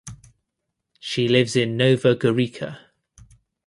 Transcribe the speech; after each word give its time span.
She 0.99 1.27
lives 1.27 1.55
in 1.55 1.77
Nova 1.77 2.15
Gorica. 2.15 2.85